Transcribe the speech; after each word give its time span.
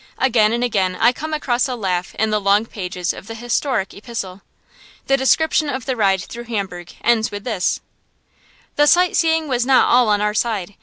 Again 0.17 0.51
and 0.51 0.63
again 0.63 0.95
I 0.99 1.13
come 1.13 1.31
across 1.31 1.67
a 1.67 1.75
laugh 1.75 2.15
in 2.15 2.31
the 2.31 2.41
long 2.41 2.65
pages 2.65 3.13
of 3.13 3.27
the 3.27 3.35
historic 3.35 3.93
epistle. 3.93 4.41
The 5.05 5.15
description 5.15 5.69
of 5.69 5.85
the 5.85 5.95
ride 5.95 6.21
through 6.23 6.45
Hamburg 6.45 6.93
ends 7.03 7.29
with 7.29 7.43
this: 7.43 7.81
The 8.77 8.87
sight 8.87 9.15
seeing 9.15 9.47
was 9.47 9.63
not 9.63 9.87
all 9.87 10.07
on 10.07 10.19
our 10.19 10.33
side. 10.33 10.73